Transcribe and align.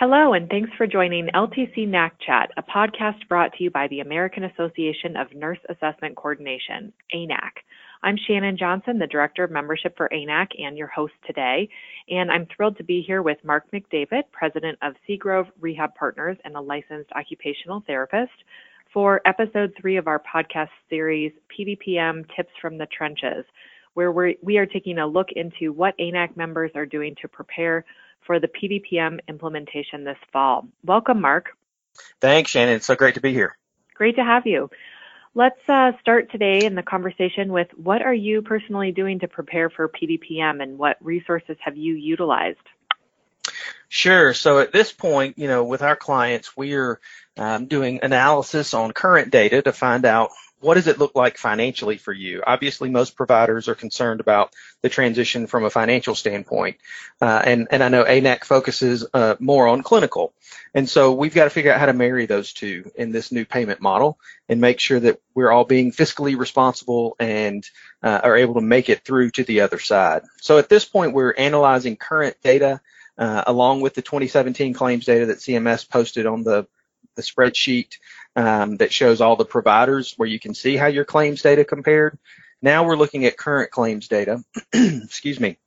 Hello, 0.00 0.32
and 0.32 0.48
thanks 0.48 0.70
for 0.78 0.86
joining 0.86 1.26
LTC 1.34 1.86
NAC 1.86 2.14
Chat, 2.26 2.50
a 2.56 2.62
podcast 2.62 3.28
brought 3.28 3.52
to 3.52 3.64
you 3.64 3.70
by 3.70 3.86
the 3.88 4.00
American 4.00 4.44
Association 4.44 5.14
of 5.14 5.34
Nurse 5.34 5.58
Assessment 5.68 6.16
Coordination, 6.16 6.90
ANAC. 7.14 7.60
I'm 8.02 8.16
Shannon 8.16 8.56
Johnson, 8.56 8.98
the 8.98 9.06
Director 9.06 9.44
of 9.44 9.50
Membership 9.50 9.94
for 9.98 10.08
ANAC 10.08 10.58
and 10.58 10.78
your 10.78 10.86
host 10.86 11.12
today. 11.26 11.68
And 12.08 12.30
I'm 12.30 12.46
thrilled 12.46 12.78
to 12.78 12.82
be 12.82 13.04
here 13.06 13.20
with 13.20 13.44
Mark 13.44 13.70
McDavid, 13.74 14.22
President 14.32 14.78
of 14.80 14.94
Seagrove 15.06 15.48
Rehab 15.60 15.94
Partners 15.96 16.38
and 16.44 16.56
a 16.56 16.60
licensed 16.62 17.12
occupational 17.14 17.84
therapist, 17.86 18.32
for 18.94 19.20
episode 19.26 19.74
three 19.78 19.98
of 19.98 20.06
our 20.06 20.22
podcast 20.34 20.70
series, 20.88 21.30
PDPM 21.52 22.24
Tips 22.34 22.52
from 22.62 22.78
the 22.78 22.86
Trenches, 22.86 23.44
where 23.92 24.12
we're, 24.12 24.32
we 24.42 24.56
are 24.56 24.64
taking 24.64 24.96
a 24.96 25.06
look 25.06 25.28
into 25.36 25.74
what 25.74 25.94
ANAC 25.98 26.38
members 26.38 26.70
are 26.74 26.86
doing 26.86 27.14
to 27.20 27.28
prepare 27.28 27.84
for 28.26 28.40
the 28.40 28.48
PDPM 28.48 29.20
implementation 29.28 30.04
this 30.04 30.18
fall. 30.32 30.68
Welcome, 30.84 31.20
Mark. 31.20 31.50
Thanks, 32.20 32.50
Shannon. 32.50 32.76
It's 32.76 32.86
so 32.86 32.94
great 32.94 33.14
to 33.14 33.20
be 33.20 33.32
here. 33.32 33.56
Great 33.94 34.16
to 34.16 34.24
have 34.24 34.46
you. 34.46 34.70
Let's 35.34 35.60
uh, 35.68 35.92
start 36.00 36.32
today 36.32 36.64
in 36.64 36.74
the 36.74 36.82
conversation 36.82 37.52
with 37.52 37.68
what 37.76 38.02
are 38.02 38.14
you 38.14 38.42
personally 38.42 38.90
doing 38.90 39.20
to 39.20 39.28
prepare 39.28 39.70
for 39.70 39.88
PDPM 39.88 40.60
and 40.62 40.76
what 40.76 40.96
resources 41.00 41.56
have 41.60 41.76
you 41.76 41.94
utilized? 41.94 42.58
Sure. 43.88 44.34
So 44.34 44.58
at 44.58 44.72
this 44.72 44.92
point, 44.92 45.38
you 45.38 45.48
know, 45.48 45.64
with 45.64 45.82
our 45.82 45.96
clients, 45.96 46.56
we're 46.56 47.00
um, 47.36 47.66
doing 47.66 48.00
analysis 48.02 48.74
on 48.74 48.92
current 48.92 49.30
data 49.30 49.62
to 49.62 49.72
find 49.72 50.04
out 50.04 50.30
what 50.60 50.74
does 50.74 50.86
it 50.86 50.98
look 50.98 51.14
like 51.14 51.38
financially 51.38 51.96
for 51.96 52.12
you? 52.12 52.42
Obviously, 52.46 52.90
most 52.90 53.16
providers 53.16 53.68
are 53.68 53.74
concerned 53.74 54.20
about 54.20 54.54
the 54.82 54.88
transition 54.88 55.46
from 55.46 55.64
a 55.64 55.70
financial 55.70 56.14
standpoint, 56.14 56.76
uh, 57.20 57.42
and 57.44 57.68
and 57.70 57.82
I 57.82 57.88
know 57.88 58.04
ANAC 58.04 58.44
focuses 58.44 59.06
uh, 59.12 59.36
more 59.38 59.66
on 59.68 59.82
clinical, 59.82 60.32
and 60.74 60.88
so 60.88 61.12
we've 61.12 61.34
got 61.34 61.44
to 61.44 61.50
figure 61.50 61.72
out 61.72 61.80
how 61.80 61.86
to 61.86 61.92
marry 61.92 62.26
those 62.26 62.52
two 62.52 62.90
in 62.94 63.10
this 63.10 63.32
new 63.32 63.44
payment 63.44 63.80
model 63.80 64.18
and 64.48 64.60
make 64.60 64.80
sure 64.80 65.00
that 65.00 65.20
we're 65.34 65.50
all 65.50 65.64
being 65.64 65.92
fiscally 65.92 66.38
responsible 66.38 67.16
and 67.18 67.68
uh, 68.02 68.20
are 68.22 68.36
able 68.36 68.54
to 68.54 68.60
make 68.60 68.88
it 68.88 69.04
through 69.04 69.30
to 69.30 69.44
the 69.44 69.62
other 69.62 69.78
side. 69.78 70.22
So 70.40 70.58
at 70.58 70.68
this 70.68 70.84
point, 70.84 71.14
we're 71.14 71.32
analyzing 71.32 71.96
current 71.96 72.36
data 72.42 72.80
uh, 73.16 73.44
along 73.46 73.80
with 73.80 73.94
the 73.94 74.02
2017 74.02 74.74
claims 74.74 75.04
data 75.04 75.26
that 75.26 75.38
CMS 75.38 75.88
posted 75.88 76.26
on 76.26 76.42
the 76.42 76.66
the 77.16 77.22
spreadsheet 77.22 77.98
um, 78.36 78.76
that 78.76 78.92
shows 78.92 79.20
all 79.20 79.36
the 79.36 79.44
providers 79.44 80.14
where 80.16 80.28
you 80.28 80.38
can 80.38 80.54
see 80.54 80.76
how 80.76 80.86
your 80.86 81.04
claims 81.04 81.42
data 81.42 81.64
compared. 81.64 82.18
Now 82.62 82.84
we're 82.84 82.96
looking 82.96 83.24
at 83.24 83.36
current 83.36 83.70
claims 83.70 84.08
data, 84.08 84.42
excuse 84.72 85.40
me, 85.40 85.58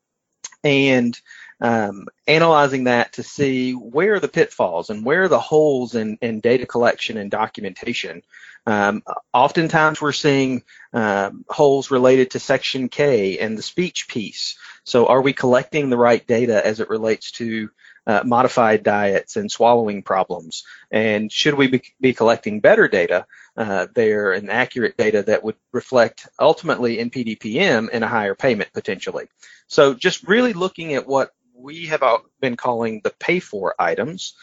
and 0.64 1.20
um, 1.60 2.08
analyzing 2.28 2.86
that 2.86 3.14
to 3.14 3.24
see 3.24 3.72
where 3.72 4.16
are 4.16 4.20
the 4.20 4.28
pitfalls 4.28 4.90
and 4.90 5.06
where 5.06 5.24
are 5.24 5.28
the 5.30 5.40
holes 5.40 5.96
in, 5.96 6.18
in 6.22 6.40
data 6.40 6.66
collection 6.66 7.18
and 7.18 7.32
documentation. 7.32 8.22
Um, 8.66 9.04
oftentimes 9.34 10.02
we're 10.02 10.12
seeing 10.12 10.64
um, 10.94 11.46
holes 11.50 11.90
related 11.92 12.32
to 12.32 12.40
Section 12.40 12.90
K 12.90 13.40
and 13.40 13.58
the 13.58 13.64
speech 13.64 14.08
piece. 14.08 14.58
So 14.84 15.08
are 15.08 15.22
we 15.22 15.34
collecting 15.34 15.90
the 15.90 15.98
right 15.98 16.26
data 16.26 16.66
as 16.66 16.80
it 16.80 16.90
relates 16.90 17.32
to 17.34 17.70
uh, 18.06 18.22
modified 18.26 18.84
diets 18.84 19.36
and 19.36 19.52
swallowing 19.52 20.04
problems? 20.04 20.64
And 20.92 21.32
should 21.32 21.56
we 21.56 21.68
be, 21.68 21.82
be 22.00 22.14
collecting 22.14 22.60
better 22.60 22.88
data 22.88 23.26
uh, 23.56 23.88
there 23.94 24.34
and 24.34 24.50
accurate 24.50 24.98
data 24.98 25.24
that 25.24 25.44
would 25.44 25.56
reflect 25.72 26.28
ultimately 26.40 27.00
in 27.00 27.10
PDPM 27.10 27.90
in 27.90 28.04
a 28.04 28.08
higher 28.08 28.36
payment 28.36 28.72
potentially? 28.74 29.28
So 29.68 29.94
just 29.94 30.28
really 30.28 30.54
looking 30.54 30.94
at 30.94 31.08
what 31.08 31.32
we 31.56 31.88
have 31.88 32.04
been 32.42 32.58
calling 32.58 33.02
the 33.04 33.14
pay 33.20 33.40
for 33.40 33.76
items 33.80 34.34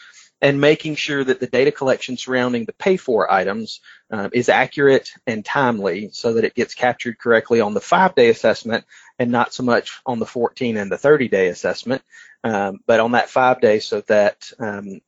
and 0.41 0.59
making 0.59 0.95
sure 0.95 1.23
that 1.23 1.39
the 1.39 1.47
data 1.47 1.71
collection 1.71 2.17
surrounding 2.17 2.65
the 2.65 2.73
pay 2.73 2.97
for 2.97 3.31
items 3.31 3.79
uh, 4.09 4.29
is 4.33 4.49
accurate 4.49 5.11
and 5.27 5.45
timely 5.45 6.09
so 6.11 6.33
that 6.33 6.43
it 6.43 6.55
gets 6.55 6.73
captured 6.73 7.19
correctly 7.19 7.61
on 7.61 7.73
the 7.73 7.81
five 7.81 8.15
day 8.15 8.29
assessment 8.29 8.85
and 9.19 9.31
not 9.31 9.53
so 9.53 9.63
much 9.63 10.01
on 10.05 10.19
the 10.19 10.25
14 10.25 10.77
and 10.77 10.91
the 10.91 10.97
30 10.97 11.27
day 11.27 11.47
assessment, 11.49 12.01
um, 12.43 12.79
but 12.87 12.99
on 12.99 13.11
that 13.11 13.29
five 13.29 13.61
day 13.61 13.79
so 13.79 14.01
that 14.01 14.51
um, 14.59 14.99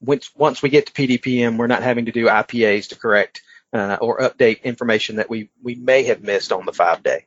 once, 0.00 0.30
once 0.34 0.62
we 0.62 0.70
get 0.70 0.86
to 0.86 0.92
PDPM, 0.92 1.58
we're 1.58 1.66
not 1.66 1.82
having 1.82 2.06
to 2.06 2.12
do 2.12 2.26
IPAs 2.26 2.88
to 2.88 2.96
correct 2.96 3.42
uh, 3.74 3.98
or 4.00 4.20
update 4.20 4.62
information 4.62 5.16
that 5.16 5.28
we, 5.28 5.50
we 5.62 5.74
may 5.74 6.04
have 6.04 6.22
missed 6.22 6.52
on 6.52 6.64
the 6.64 6.72
five 6.72 7.02
day. 7.02 7.26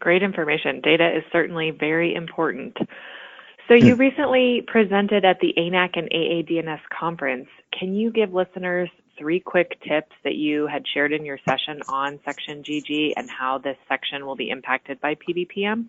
Great 0.00 0.24
information. 0.24 0.80
Data 0.80 1.16
is 1.16 1.22
certainly 1.30 1.70
very 1.70 2.12
important. 2.16 2.76
So 3.68 3.74
you 3.74 3.94
recently 3.94 4.62
presented 4.66 5.24
at 5.24 5.38
the 5.40 5.54
ANAC 5.56 5.90
and 5.96 6.10
AADNS 6.10 6.80
conference. 6.98 7.48
Can 7.78 7.94
you 7.94 8.10
give 8.10 8.34
listeners 8.34 8.90
three 9.18 9.40
quick 9.40 9.80
tips 9.82 10.12
that 10.24 10.34
you 10.34 10.66
had 10.66 10.84
shared 10.92 11.12
in 11.12 11.24
your 11.24 11.38
session 11.48 11.80
on 11.88 12.18
Section 12.24 12.62
GG 12.62 13.12
and 13.16 13.30
how 13.30 13.58
this 13.58 13.76
section 13.88 14.26
will 14.26 14.36
be 14.36 14.50
impacted 14.50 15.00
by 15.00 15.14
PDPM? 15.14 15.86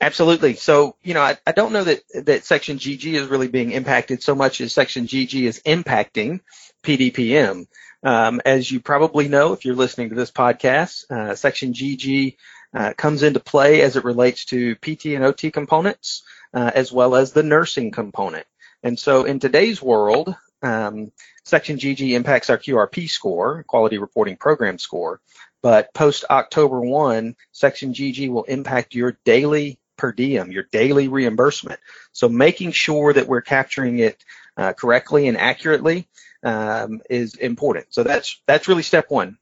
Absolutely. 0.00 0.54
So, 0.54 0.96
you 1.02 1.14
know, 1.14 1.20
I, 1.20 1.36
I 1.46 1.52
don't 1.52 1.72
know 1.72 1.84
that, 1.84 2.00
that 2.14 2.44
Section 2.44 2.78
GG 2.78 3.14
is 3.14 3.28
really 3.28 3.48
being 3.48 3.72
impacted 3.72 4.22
so 4.22 4.34
much 4.34 4.60
as 4.60 4.72
Section 4.72 5.06
GG 5.06 5.42
is 5.42 5.60
impacting 5.66 6.40
PDPM. 6.82 7.66
Um, 8.02 8.40
as 8.44 8.70
you 8.70 8.80
probably 8.80 9.28
know, 9.28 9.52
if 9.52 9.64
you're 9.64 9.74
listening 9.74 10.08
to 10.08 10.14
this 10.14 10.30
podcast, 10.30 11.10
uh, 11.10 11.34
Section 11.34 11.74
GG 11.74 12.36
uh, 12.72 12.94
comes 12.96 13.22
into 13.22 13.40
play 13.40 13.82
as 13.82 13.96
it 13.96 14.04
relates 14.04 14.46
to 14.46 14.76
PT 14.76 15.06
and 15.06 15.24
OT 15.24 15.50
components, 15.50 16.22
uh, 16.54 16.70
as 16.74 16.92
well 16.92 17.14
as 17.14 17.32
the 17.32 17.42
nursing 17.42 17.90
component. 17.90 18.46
And 18.82 18.98
so 18.98 19.24
in 19.24 19.38
today's 19.38 19.82
world, 19.82 20.34
um, 20.62 21.12
Section 21.44 21.78
GG 21.78 22.12
impacts 22.12 22.50
our 22.50 22.58
QRP 22.58 23.08
score, 23.08 23.64
Quality 23.64 23.98
Reporting 23.98 24.36
Program 24.36 24.78
score, 24.78 25.20
but 25.62 25.92
post 25.92 26.24
October 26.30 26.80
1, 26.80 27.36
Section 27.52 27.92
GG 27.92 28.30
will 28.30 28.44
impact 28.44 28.94
your 28.94 29.18
daily 29.24 29.78
per 29.96 30.12
diem, 30.12 30.50
your 30.50 30.64
daily 30.72 31.08
reimbursement. 31.08 31.78
So 32.12 32.28
making 32.28 32.72
sure 32.72 33.12
that 33.12 33.26
we're 33.26 33.42
capturing 33.42 33.98
it 33.98 34.24
uh, 34.56 34.72
correctly 34.72 35.28
and 35.28 35.36
accurately 35.36 36.08
um, 36.42 37.02
is 37.10 37.34
important. 37.34 37.86
So 37.90 38.02
that's 38.02 38.40
that's 38.46 38.68
really 38.68 38.82
step 38.82 39.10
one. 39.10 39.36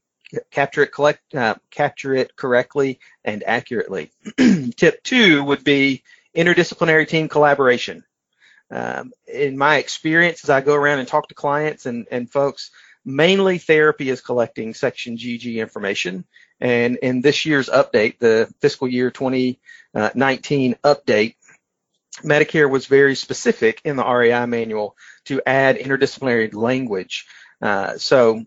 Capture 0.51 0.83
it, 0.83 0.93
collect, 0.93 1.35
uh, 1.35 1.55
capture 1.71 2.15
it 2.15 2.37
correctly 2.37 2.99
and 3.25 3.43
accurately. 3.47 4.11
Tip 4.77 5.03
two 5.03 5.43
would 5.45 5.65
be 5.65 6.03
interdisciplinary 6.37 7.09
team 7.09 7.29
collaboration. 7.29 8.05
Um, 8.71 9.13
in 9.27 9.57
my 9.57 9.79
experience, 9.79 10.45
as 10.45 10.51
I 10.51 10.61
go 10.61 10.75
around 10.75 10.99
and 10.99 11.09
talk 11.09 11.29
to 11.29 11.35
clients 11.35 11.87
and, 11.87 12.07
and 12.11 12.31
folks, 12.31 12.71
mainly 13.05 13.59
therapy 13.59 14.11
is 14.11 14.21
collecting 14.21 14.75
Section 14.75 15.17
GG 15.17 15.57
information. 15.57 16.25
And 16.61 16.97
in 16.97 17.21
this 17.21 17.47
year's 17.47 17.69
update, 17.69 18.19
the 18.19 18.53
fiscal 18.61 18.89
year 18.89 19.11
2019 19.11 20.77
update, 20.85 21.35
Medicare 22.23 22.69
was 22.69 22.87
very 22.87 23.15
specific 23.15 23.81
in 23.85 23.97
the 23.97 24.05
RAI 24.05 24.47
manual 24.47 24.97
to 25.27 25.41
add 25.47 25.77
interdisciplinary 25.77 26.53
language. 26.53 27.27
Uh, 27.63 27.97
so 27.97 28.45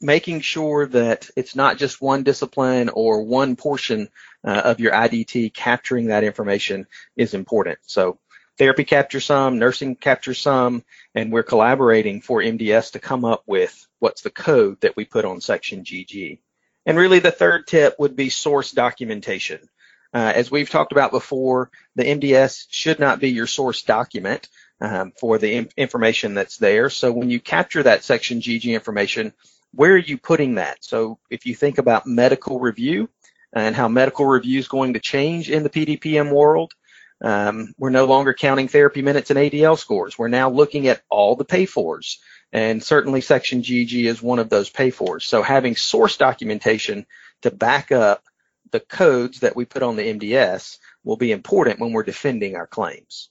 making 0.00 0.40
sure 0.40 0.86
that 0.86 1.30
it's 1.36 1.56
not 1.56 1.78
just 1.78 2.02
one 2.02 2.22
discipline 2.22 2.88
or 2.90 3.22
one 3.22 3.56
portion 3.56 4.08
uh, 4.44 4.62
of 4.64 4.80
your 4.80 4.92
IDT 4.92 5.54
capturing 5.54 6.08
that 6.08 6.24
information 6.24 6.86
is 7.16 7.34
important. 7.34 7.78
So 7.82 8.18
therapy 8.58 8.84
captures 8.84 9.24
some, 9.24 9.58
nursing 9.58 9.96
captures 9.96 10.40
some, 10.40 10.84
and 11.14 11.32
we're 11.32 11.42
collaborating 11.42 12.20
for 12.20 12.40
MDS 12.40 12.92
to 12.92 12.98
come 12.98 13.24
up 13.24 13.42
with 13.46 13.86
what's 13.98 14.22
the 14.22 14.30
code 14.30 14.80
that 14.80 14.96
we 14.96 15.04
put 15.04 15.24
on 15.24 15.40
section 15.40 15.84
GG. 15.84 16.38
And 16.84 16.98
really 16.98 17.20
the 17.20 17.30
third 17.30 17.66
tip 17.66 17.96
would 17.98 18.16
be 18.16 18.28
source 18.28 18.72
documentation. 18.72 19.68
Uh, 20.14 20.32
as 20.34 20.50
we've 20.50 20.68
talked 20.68 20.92
about 20.92 21.10
before, 21.10 21.70
the 21.94 22.04
MDS 22.04 22.66
should 22.68 22.98
not 22.98 23.20
be 23.20 23.30
your 23.30 23.46
source 23.46 23.82
document 23.82 24.48
um, 24.80 25.12
for 25.18 25.38
the 25.38 25.68
information 25.76 26.34
that's 26.34 26.58
there. 26.58 26.90
So 26.90 27.12
when 27.12 27.30
you 27.30 27.40
capture 27.40 27.82
that 27.84 28.04
section 28.04 28.40
GG 28.40 28.64
information, 28.64 29.32
where 29.72 29.92
are 29.92 29.96
you 29.96 30.18
putting 30.18 30.56
that? 30.56 30.84
So 30.84 31.18
if 31.30 31.46
you 31.46 31.54
think 31.54 31.78
about 31.78 32.06
medical 32.06 32.60
review 32.60 33.08
and 33.52 33.76
how 33.76 33.88
medical 33.88 34.26
review 34.26 34.58
is 34.58 34.68
going 34.68 34.94
to 34.94 35.00
change 35.00 35.50
in 35.50 35.62
the 35.62 35.70
PDPM 35.70 36.32
world, 36.32 36.72
um, 37.20 37.72
we're 37.78 37.90
no 37.90 38.06
longer 38.06 38.34
counting 38.34 38.68
therapy 38.68 39.02
minutes 39.02 39.30
and 39.30 39.38
ADL 39.38 39.78
scores. 39.78 40.18
We're 40.18 40.28
now 40.28 40.50
looking 40.50 40.88
at 40.88 41.02
all 41.08 41.36
the 41.36 41.44
pay 41.44 41.66
fors, 41.66 42.20
and 42.52 42.82
certainly 42.82 43.20
Section 43.20 43.62
GG 43.62 44.04
is 44.04 44.22
one 44.22 44.38
of 44.38 44.50
those 44.50 44.70
pay 44.70 44.90
fors. 44.90 45.24
So 45.24 45.42
having 45.42 45.76
source 45.76 46.16
documentation 46.16 47.06
to 47.42 47.50
back 47.50 47.92
up 47.92 48.24
the 48.72 48.80
codes 48.80 49.40
that 49.40 49.54
we 49.54 49.64
put 49.64 49.82
on 49.82 49.96
the 49.96 50.02
MDS 50.02 50.78
will 51.04 51.16
be 51.16 51.30
important 51.30 51.78
when 51.78 51.92
we're 51.92 52.02
defending 52.02 52.56
our 52.56 52.66
claims. 52.66 53.28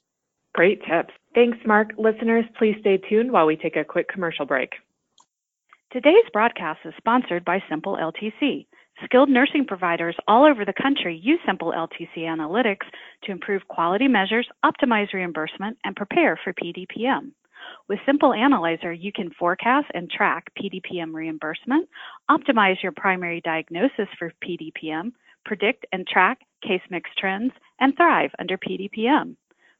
Great 0.53 0.81
tips. 0.81 1.13
Thanks, 1.33 1.57
Mark. 1.65 1.91
Listeners, 1.97 2.45
please 2.57 2.75
stay 2.81 2.97
tuned 2.97 3.31
while 3.31 3.45
we 3.45 3.56
take 3.56 3.75
a 3.75 3.83
quick 3.83 4.07
commercial 4.07 4.45
break. 4.45 4.73
Today's 5.91 6.29
broadcast 6.31 6.79
is 6.85 6.94
sponsored 6.97 7.44
by 7.44 7.62
Simple 7.69 7.97
LTC. 7.97 8.68
Skilled 9.06 9.30
nursing 9.30 9.65
providers 9.65 10.15
all 10.27 10.45
over 10.45 10.63
the 10.63 10.74
country 10.74 11.19
use 11.21 11.39
Simple 11.45 11.74
LTC 11.75 12.19
analytics 12.19 12.86
to 13.24 13.31
improve 13.31 13.68
quality 13.68 14.07
measures, 14.07 14.48
optimize 14.63 15.12
reimbursement, 15.13 15.77
and 15.83 15.95
prepare 15.95 16.39
for 16.44 16.53
PDPM. 16.53 17.31
With 17.88 18.00
Simple 18.06 18.33
Analyzer, 18.33 18.94
you 18.94 19.12
can 19.12 19.31
forecast 19.39 19.88
and 19.94 20.09
track 20.09 20.51
PDPM 20.59 21.13
reimbursement, 21.13 21.89
optimize 22.30 22.81
your 22.83 22.92
primary 22.92 23.42
diagnosis 23.42 24.07
for 24.19 24.33
PDPM, 24.44 25.12
predict 25.45 25.86
and 25.92 26.07
track 26.07 26.39
case 26.62 26.81
mix 26.89 27.09
trends, 27.18 27.51
and 27.80 27.95
thrive 27.95 28.31
under 28.39 28.57
PDPM. 28.57 29.36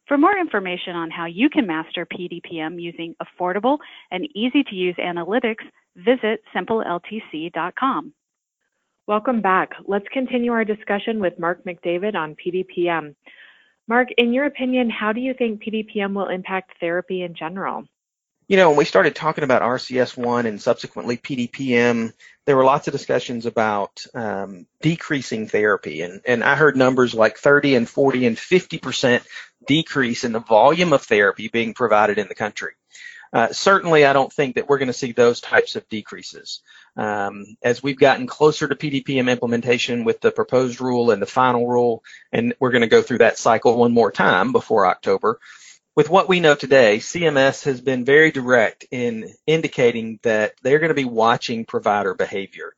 For 0.08 0.18
more 0.18 0.36
information 0.36 0.96
on 0.96 1.10
how 1.10 1.26
you 1.26 1.48
can 1.48 1.66
master 1.66 2.06
PDPM 2.06 2.80
using 2.80 3.14
affordable 3.22 3.78
and 4.10 4.28
easy 4.34 4.64
to 4.64 4.74
use 4.74 4.96
analytics, 4.96 5.64
visit 5.96 6.42
simpleltc.com. 6.54 8.12
Welcome 9.08 9.40
back. 9.40 9.72
Let's 9.84 10.06
continue 10.12 10.52
our 10.52 10.64
discussion 10.64 11.18
with 11.18 11.36
Mark 11.36 11.64
McDavid 11.64 12.14
on 12.14 12.36
PDPM. 12.36 13.16
Mark, 13.88 14.08
in 14.16 14.32
your 14.32 14.44
opinion, 14.44 14.90
how 14.90 15.12
do 15.12 15.20
you 15.20 15.34
think 15.34 15.60
PDPM 15.60 16.14
will 16.14 16.28
impact 16.28 16.74
therapy 16.78 17.22
in 17.22 17.34
general? 17.34 17.84
You 18.46 18.56
know, 18.56 18.68
when 18.68 18.78
we 18.78 18.84
started 18.84 19.16
talking 19.16 19.42
about 19.42 19.62
RCS1 19.62 20.46
and 20.46 20.62
subsequently 20.62 21.16
PDPM, 21.16 22.12
there 22.46 22.56
were 22.56 22.64
lots 22.64 22.86
of 22.86 22.92
discussions 22.92 23.44
about 23.44 24.04
um, 24.14 24.66
decreasing 24.80 25.48
therapy. 25.48 26.02
And, 26.02 26.20
and 26.24 26.44
I 26.44 26.54
heard 26.54 26.76
numbers 26.76 27.12
like 27.12 27.38
30 27.38 27.74
and 27.74 27.88
40 27.88 28.26
and 28.26 28.36
50% 28.36 29.24
decrease 29.66 30.22
in 30.22 30.30
the 30.30 30.40
volume 30.40 30.92
of 30.92 31.02
therapy 31.02 31.48
being 31.48 31.74
provided 31.74 32.18
in 32.18 32.28
the 32.28 32.36
country. 32.36 32.74
Uh, 33.32 33.50
certainly, 33.52 34.04
I 34.04 34.12
don't 34.12 34.32
think 34.32 34.56
that 34.56 34.68
we're 34.68 34.78
going 34.78 34.88
to 34.88 34.92
see 34.92 35.12
those 35.12 35.40
types 35.40 35.74
of 35.74 35.88
decreases. 35.88 36.60
Um, 36.96 37.56
as 37.62 37.82
we've 37.82 37.98
gotten 37.98 38.26
closer 38.26 38.68
to 38.68 38.74
PDPM 38.74 39.30
implementation 39.30 40.04
with 40.04 40.20
the 40.20 40.30
proposed 40.30 40.80
rule 40.80 41.10
and 41.10 41.22
the 41.22 41.26
final 41.26 41.66
rule, 41.66 42.04
and 42.30 42.54
we're 42.60 42.72
going 42.72 42.82
to 42.82 42.88
go 42.88 43.00
through 43.00 43.18
that 43.18 43.38
cycle 43.38 43.78
one 43.78 43.92
more 43.92 44.12
time 44.12 44.52
before 44.52 44.86
October. 44.86 45.40
With 45.94 46.10
what 46.10 46.28
we 46.28 46.40
know 46.40 46.54
today, 46.54 46.98
CMS 46.98 47.64
has 47.64 47.80
been 47.80 48.04
very 48.04 48.30
direct 48.30 48.86
in 48.90 49.32
indicating 49.46 50.18
that 50.22 50.54
they're 50.62 50.78
going 50.78 50.88
to 50.88 50.94
be 50.94 51.04
watching 51.04 51.64
provider 51.64 52.14
behavior 52.14 52.74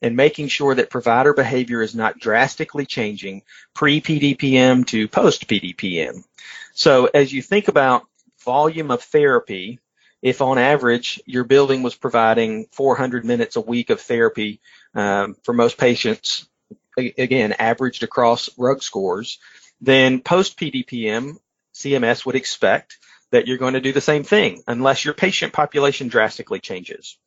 and 0.00 0.16
making 0.16 0.48
sure 0.48 0.74
that 0.74 0.90
provider 0.90 1.34
behavior 1.34 1.82
is 1.82 1.94
not 1.94 2.18
drastically 2.18 2.86
changing 2.86 3.42
pre-PDPM 3.74 4.86
to 4.86 5.08
post-PDPM. 5.08 6.24
So 6.72 7.06
as 7.06 7.32
you 7.32 7.42
think 7.42 7.68
about 7.68 8.06
volume 8.44 8.90
of 8.90 9.02
therapy 9.02 9.80
if 10.22 10.42
on 10.42 10.58
average 10.58 11.20
your 11.26 11.44
building 11.44 11.82
was 11.82 11.94
providing 11.94 12.66
400 12.72 13.24
minutes 13.24 13.56
a 13.56 13.60
week 13.60 13.90
of 13.90 14.00
therapy 14.00 14.60
um, 14.94 15.36
for 15.44 15.52
most 15.52 15.78
patients, 15.78 16.48
again, 16.96 17.52
averaged 17.52 18.02
across 18.02 18.50
RUG 18.58 18.82
scores, 18.82 19.38
then 19.80 20.20
post 20.20 20.58
PDPM, 20.58 21.36
CMS 21.74 22.26
would 22.26 22.34
expect 22.34 22.98
that 23.30 23.46
you're 23.46 23.58
going 23.58 23.74
to 23.74 23.80
do 23.80 23.92
the 23.92 24.00
same 24.00 24.24
thing 24.24 24.62
unless 24.66 25.04
your 25.04 25.14
patient 25.14 25.52
population 25.52 26.08
drastically 26.08 26.58
changes. 26.58 27.18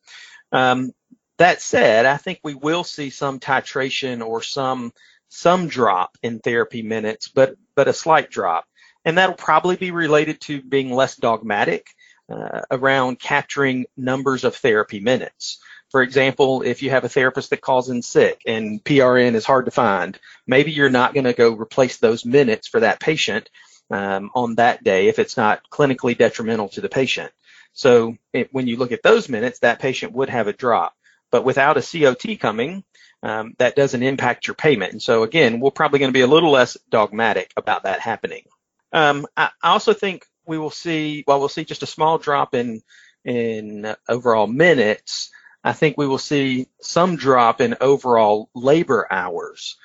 Um, 0.50 0.92
that 1.38 1.62
said, 1.62 2.04
I 2.04 2.18
think 2.18 2.40
we 2.42 2.54
will 2.54 2.84
see 2.84 3.10
some 3.10 3.40
titration 3.40 4.24
or 4.24 4.42
some 4.42 4.92
some 5.30 5.66
drop 5.66 6.18
in 6.22 6.40
therapy 6.40 6.82
minutes, 6.82 7.28
but 7.28 7.56
but 7.74 7.88
a 7.88 7.92
slight 7.94 8.30
drop, 8.30 8.66
and 9.04 9.16
that'll 9.16 9.34
probably 9.34 9.76
be 9.76 9.90
related 9.90 10.42
to 10.42 10.60
being 10.60 10.92
less 10.92 11.16
dogmatic 11.16 11.86
uh, 12.32 12.62
around 12.70 13.18
capturing 13.18 13.86
numbers 13.96 14.44
of 14.44 14.56
therapy 14.56 15.00
minutes. 15.00 15.58
For 15.90 16.02
example, 16.02 16.62
if 16.62 16.82
you 16.82 16.90
have 16.90 17.04
a 17.04 17.08
therapist 17.08 17.50
that 17.50 17.60
calls 17.60 17.90
in 17.90 18.00
sick 18.00 18.40
and 18.46 18.82
PRN 18.82 19.34
is 19.34 19.44
hard 19.44 19.66
to 19.66 19.70
find, 19.70 20.18
maybe 20.46 20.72
you're 20.72 20.88
not 20.88 21.12
going 21.12 21.24
to 21.24 21.34
go 21.34 21.52
replace 21.52 21.98
those 21.98 22.24
minutes 22.24 22.66
for 22.66 22.80
that 22.80 23.00
patient 23.00 23.50
um, 23.90 24.30
on 24.34 24.54
that 24.54 24.82
day 24.82 25.08
if 25.08 25.18
it's 25.18 25.36
not 25.36 25.68
clinically 25.70 26.16
detrimental 26.16 26.70
to 26.70 26.80
the 26.80 26.88
patient. 26.88 27.30
So 27.74 28.16
it, 28.32 28.48
when 28.52 28.66
you 28.66 28.78
look 28.78 28.92
at 28.92 29.02
those 29.02 29.28
minutes, 29.28 29.58
that 29.58 29.80
patient 29.80 30.12
would 30.12 30.30
have 30.30 30.46
a 30.46 30.54
drop. 30.54 30.94
But 31.30 31.44
without 31.44 31.76
a 31.76 31.82
COT 31.82 32.38
coming, 32.40 32.84
um, 33.22 33.54
that 33.58 33.76
doesn't 33.76 34.02
impact 34.02 34.46
your 34.46 34.54
payment. 34.54 34.92
And 34.92 35.02
so 35.02 35.22
again, 35.22 35.60
we're 35.60 35.70
probably 35.70 35.98
going 35.98 36.10
to 36.10 36.16
be 36.16 36.22
a 36.22 36.26
little 36.26 36.50
less 36.50 36.76
dogmatic 36.88 37.52
about 37.56 37.84
that 37.84 38.00
happening. 38.00 38.44
Um, 38.92 39.26
I, 39.36 39.50
I 39.62 39.70
also 39.70 39.92
think 39.92 40.26
we 40.46 40.58
will 40.58 40.70
see, 40.70 41.22
while 41.24 41.38
we'll 41.38 41.48
see 41.48 41.64
just 41.64 41.82
a 41.82 41.86
small 41.86 42.18
drop 42.18 42.54
in 42.54 42.82
in 43.24 43.94
overall 44.08 44.46
minutes, 44.46 45.30
I 45.62 45.72
think 45.72 45.96
we 45.96 46.08
will 46.08 46.18
see 46.18 46.66
some 46.80 47.16
drop 47.16 47.60
in 47.60 47.76
overall 47.80 48.50
labor 48.54 49.06
hours. 49.10 49.76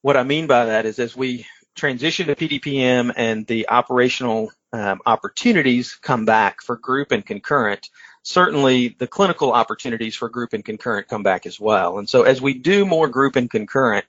What 0.00 0.16
I 0.16 0.22
mean 0.22 0.46
by 0.46 0.66
that 0.66 0.86
is 0.86 0.98
as 0.98 1.14
we 1.14 1.46
transition 1.74 2.26
to 2.26 2.34
PDPM 2.34 3.12
and 3.14 3.46
the 3.46 3.68
operational 3.68 4.52
um, 4.72 5.00
opportunities 5.04 5.94
come 5.94 6.24
back 6.24 6.62
for 6.62 6.76
group 6.76 7.12
and 7.12 7.24
concurrent, 7.24 7.90
certainly 8.22 8.88
the 8.88 9.06
clinical 9.06 9.52
opportunities 9.52 10.16
for 10.16 10.28
group 10.28 10.54
and 10.54 10.64
concurrent 10.64 11.08
come 11.08 11.22
back 11.22 11.46
as 11.46 11.60
well. 11.60 11.98
And 11.98 12.08
so 12.08 12.22
as 12.22 12.40
we 12.40 12.54
do 12.54 12.86
more 12.86 13.08
group 13.08 13.36
and 13.36 13.50
concurrent, 13.50 14.06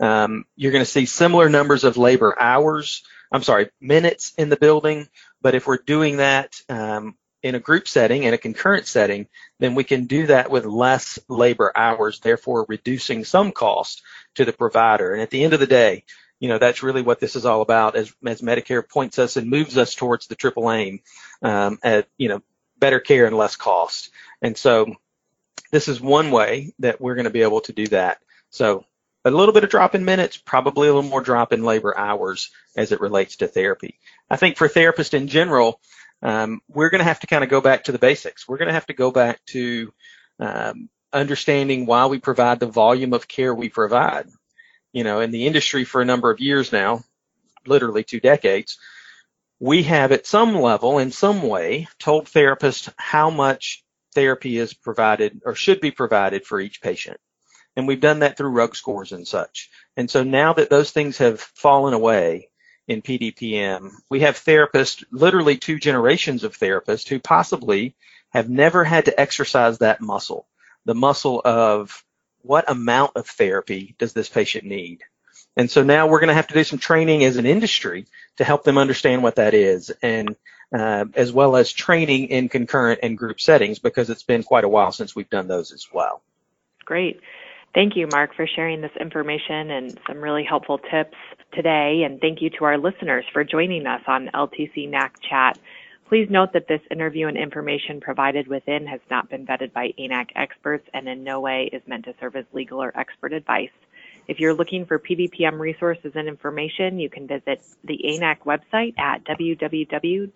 um, 0.00 0.44
you're 0.56 0.72
going 0.72 0.84
to 0.84 0.90
see 0.90 1.06
similar 1.06 1.48
numbers 1.48 1.84
of 1.84 1.96
labor 1.96 2.34
hours, 2.40 3.02
I'm 3.30 3.42
sorry, 3.42 3.70
minutes 3.80 4.32
in 4.38 4.48
the 4.48 4.56
building. 4.56 5.08
But 5.40 5.54
if 5.54 5.66
we're 5.66 5.78
doing 5.78 6.18
that 6.18 6.60
um, 6.68 7.16
in 7.42 7.54
a 7.54 7.60
group 7.60 7.86
setting, 7.86 8.24
in 8.24 8.34
a 8.34 8.38
concurrent 8.38 8.86
setting, 8.86 9.28
then 9.58 9.74
we 9.74 9.84
can 9.84 10.06
do 10.06 10.26
that 10.26 10.50
with 10.50 10.64
less 10.64 11.18
labor 11.28 11.72
hours, 11.74 12.20
therefore 12.20 12.66
reducing 12.68 13.24
some 13.24 13.52
cost 13.52 14.02
to 14.34 14.44
the 14.44 14.52
provider. 14.52 15.12
And 15.12 15.22
at 15.22 15.30
the 15.30 15.44
end 15.44 15.52
of 15.52 15.60
the 15.60 15.66
day, 15.66 16.04
you 16.40 16.48
know, 16.48 16.58
that's 16.58 16.82
really 16.82 17.02
what 17.02 17.20
this 17.20 17.36
is 17.36 17.44
all 17.44 17.62
about 17.62 17.96
as, 17.96 18.12
as 18.24 18.42
Medicare 18.42 18.88
points 18.88 19.18
us 19.18 19.36
and 19.36 19.50
moves 19.50 19.76
us 19.76 19.94
towards 19.94 20.26
the 20.26 20.36
triple 20.36 20.70
aim 20.70 21.00
um, 21.42 21.78
at, 21.82 22.06
you 22.16 22.28
know, 22.28 22.42
better 22.78 23.00
care 23.00 23.26
and 23.26 23.36
less 23.36 23.56
cost. 23.56 24.10
And 24.40 24.56
so 24.56 24.94
this 25.72 25.88
is 25.88 26.00
one 26.00 26.30
way 26.30 26.74
that 26.78 27.00
we're 27.00 27.16
going 27.16 27.24
to 27.24 27.30
be 27.30 27.42
able 27.42 27.60
to 27.62 27.72
do 27.72 27.86
that. 27.88 28.18
So 28.50 28.84
a 29.24 29.30
little 29.30 29.52
bit 29.52 29.64
of 29.64 29.70
drop 29.70 29.94
in 29.94 30.04
minutes, 30.04 30.36
probably 30.36 30.88
a 30.88 30.94
little 30.94 31.08
more 31.08 31.20
drop 31.20 31.52
in 31.52 31.64
labor 31.64 31.96
hours 31.96 32.50
as 32.76 32.92
it 32.92 33.00
relates 33.00 33.36
to 33.36 33.48
therapy. 33.48 33.98
I 34.30 34.36
think 34.36 34.56
for 34.56 34.68
therapists 34.68 35.14
in 35.14 35.28
general, 35.28 35.80
um, 36.22 36.60
we're 36.68 36.90
going 36.90 37.00
to 37.00 37.04
have 37.04 37.20
to 37.20 37.26
kind 37.26 37.44
of 37.44 37.50
go 37.50 37.60
back 37.60 37.84
to 37.84 37.92
the 37.92 37.98
basics. 37.98 38.48
We're 38.48 38.58
going 38.58 38.68
to 38.68 38.74
have 38.74 38.86
to 38.86 38.94
go 38.94 39.10
back 39.10 39.44
to 39.46 39.92
um, 40.40 40.88
understanding 41.12 41.86
why 41.86 42.06
we 42.06 42.18
provide 42.18 42.60
the 42.60 42.66
volume 42.66 43.12
of 43.12 43.28
care 43.28 43.54
we 43.54 43.68
provide. 43.68 44.26
You 44.92 45.04
know, 45.04 45.20
in 45.20 45.30
the 45.30 45.46
industry 45.46 45.84
for 45.84 46.00
a 46.00 46.06
number 46.06 46.30
of 46.30 46.40
years 46.40 46.72
now, 46.72 47.02
literally 47.66 48.04
two 48.04 48.20
decades, 48.20 48.78
we 49.60 49.82
have 49.84 50.12
at 50.12 50.26
some 50.26 50.54
level, 50.54 50.98
in 50.98 51.10
some 51.10 51.42
way, 51.42 51.88
told 51.98 52.26
therapists 52.26 52.92
how 52.96 53.30
much 53.30 53.84
therapy 54.14 54.58
is 54.58 54.72
provided 54.72 55.42
or 55.44 55.54
should 55.54 55.80
be 55.80 55.90
provided 55.90 56.46
for 56.46 56.60
each 56.60 56.80
patient. 56.80 57.18
And 57.78 57.86
we've 57.86 58.00
done 58.00 58.18
that 58.18 58.36
through 58.36 58.50
RUG 58.50 58.74
scores 58.74 59.12
and 59.12 59.26
such. 59.26 59.70
And 59.96 60.10
so 60.10 60.24
now 60.24 60.52
that 60.54 60.68
those 60.68 60.90
things 60.90 61.18
have 61.18 61.40
fallen 61.40 61.94
away 61.94 62.48
in 62.88 63.02
PDPM, 63.02 63.92
we 64.10 64.18
have 64.20 64.34
therapists, 64.34 65.04
literally 65.12 65.56
two 65.56 65.78
generations 65.78 66.42
of 66.42 66.58
therapists 66.58 67.06
who 67.06 67.20
possibly 67.20 67.94
have 68.30 68.50
never 68.50 68.82
had 68.82 69.04
to 69.04 69.18
exercise 69.18 69.78
that 69.78 70.00
muscle, 70.00 70.48
the 70.86 70.96
muscle 70.96 71.40
of 71.44 72.04
what 72.42 72.68
amount 72.68 73.12
of 73.14 73.28
therapy 73.28 73.94
does 73.96 74.12
this 74.12 74.28
patient 74.28 74.64
need? 74.64 75.04
And 75.56 75.70
so 75.70 75.84
now 75.84 76.08
we're 76.08 76.18
going 76.18 76.28
to 76.30 76.34
have 76.34 76.48
to 76.48 76.54
do 76.54 76.64
some 76.64 76.80
training 76.80 77.22
as 77.22 77.36
an 77.36 77.46
industry 77.46 78.06
to 78.38 78.44
help 78.44 78.64
them 78.64 78.76
understand 78.76 79.22
what 79.22 79.36
that 79.36 79.54
is 79.54 79.92
and 80.02 80.34
uh, 80.76 81.04
as 81.14 81.30
well 81.30 81.54
as 81.54 81.72
training 81.72 82.30
in 82.30 82.48
concurrent 82.48 82.98
and 83.04 83.16
group 83.16 83.40
settings 83.40 83.78
because 83.78 84.10
it's 84.10 84.24
been 84.24 84.42
quite 84.42 84.64
a 84.64 84.68
while 84.68 84.90
since 84.90 85.14
we've 85.14 85.30
done 85.30 85.46
those 85.46 85.70
as 85.70 85.86
well. 85.92 86.22
Great. 86.84 87.20
Thank 87.74 87.96
you, 87.96 88.06
Mark, 88.10 88.34
for 88.34 88.46
sharing 88.46 88.80
this 88.80 88.96
information 88.98 89.70
and 89.70 90.00
some 90.06 90.18
really 90.18 90.44
helpful 90.44 90.78
tips 90.78 91.16
today. 91.52 92.02
And 92.04 92.20
thank 92.20 92.40
you 92.40 92.50
to 92.58 92.64
our 92.64 92.78
listeners 92.78 93.24
for 93.32 93.44
joining 93.44 93.86
us 93.86 94.02
on 94.06 94.30
LTC 94.34 94.88
NAC 94.88 95.20
Chat. 95.20 95.58
Please 96.08 96.28
note 96.30 96.54
that 96.54 96.66
this 96.68 96.80
interview 96.90 97.26
and 97.26 97.36
information 97.36 98.00
provided 98.00 98.48
within 98.48 98.86
has 98.86 99.00
not 99.10 99.28
been 99.28 99.44
vetted 99.46 99.74
by 99.74 99.92
ANAC 99.98 100.30
experts 100.36 100.88
and 100.94 101.06
in 101.06 101.22
no 101.22 101.40
way 101.40 101.68
is 101.70 101.82
meant 101.86 102.06
to 102.06 102.14
serve 102.18 102.34
as 102.36 102.46
legal 102.54 102.82
or 102.82 102.98
expert 102.98 103.34
advice. 103.34 103.68
If 104.26 104.40
you're 104.40 104.54
looking 104.54 104.86
for 104.86 104.98
PDPM 104.98 105.58
resources 105.58 106.12
and 106.14 106.26
information, 106.26 106.98
you 106.98 107.10
can 107.10 107.26
visit 107.26 107.62
the 107.84 108.00
ANAC 108.04 108.38
website 108.46 108.98
at 108.98 109.24
www.anac.org. 109.24 110.30